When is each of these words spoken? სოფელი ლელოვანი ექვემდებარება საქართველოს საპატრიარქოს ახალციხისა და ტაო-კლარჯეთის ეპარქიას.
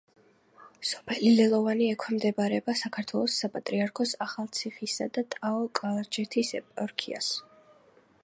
სოფელი 0.91 1.33
ლელოვანი 1.39 1.89
ექვემდებარება 1.95 2.73
საქართველოს 2.79 3.35
საპატრიარქოს 3.43 4.13
ახალციხისა 4.27 5.09
და 5.19 5.25
ტაო-კლარჯეთის 5.35 6.53
ეპარქიას. 6.61 7.33